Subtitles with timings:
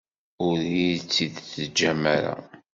[0.47, 2.35] Ur iyi-tt-id-teǧǧam ara.